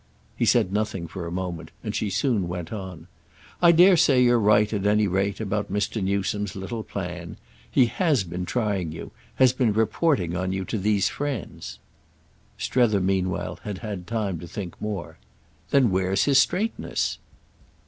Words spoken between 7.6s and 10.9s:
He has been trying you—has been reporting on you to